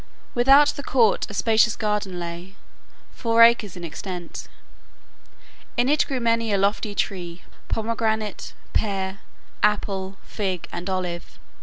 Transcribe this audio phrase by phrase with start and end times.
[0.33, 2.55] Without the court a spacious garden lay,
[3.11, 4.47] four acres in extent.
[5.77, 9.19] In it grew many a lofty tree, pomegranate, pear,
[9.61, 11.37] apple, fig, and olive.